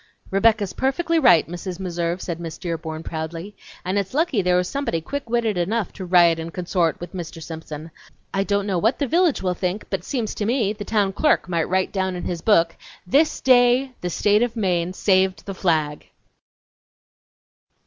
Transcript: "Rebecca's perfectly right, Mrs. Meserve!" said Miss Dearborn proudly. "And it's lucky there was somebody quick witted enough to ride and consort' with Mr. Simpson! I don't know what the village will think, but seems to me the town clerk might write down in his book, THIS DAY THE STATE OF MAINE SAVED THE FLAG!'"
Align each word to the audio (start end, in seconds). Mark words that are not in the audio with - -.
"Rebecca's 0.31 0.73
perfectly 0.73 1.19
right, 1.19 1.47
Mrs. 1.47 1.79
Meserve!" 1.79 2.23
said 2.23 2.39
Miss 2.39 2.57
Dearborn 2.57 3.03
proudly. 3.03 3.55
"And 3.85 3.99
it's 3.99 4.15
lucky 4.15 4.41
there 4.41 4.57
was 4.57 4.67
somebody 4.67 4.99
quick 4.99 5.29
witted 5.29 5.59
enough 5.59 5.93
to 5.93 6.05
ride 6.05 6.39
and 6.39 6.51
consort' 6.51 6.99
with 6.99 7.13
Mr. 7.13 7.39
Simpson! 7.39 7.91
I 8.33 8.43
don't 8.43 8.65
know 8.65 8.79
what 8.79 8.97
the 8.97 9.05
village 9.05 9.43
will 9.43 9.53
think, 9.53 9.85
but 9.91 10.03
seems 10.03 10.33
to 10.33 10.45
me 10.47 10.73
the 10.73 10.83
town 10.85 11.13
clerk 11.13 11.47
might 11.47 11.69
write 11.69 11.91
down 11.91 12.15
in 12.15 12.23
his 12.23 12.41
book, 12.41 12.75
THIS 13.05 13.41
DAY 13.41 13.91
THE 14.01 14.09
STATE 14.09 14.41
OF 14.41 14.55
MAINE 14.55 14.93
SAVED 14.93 15.45
THE 15.45 15.53
FLAG!'" 15.53 16.09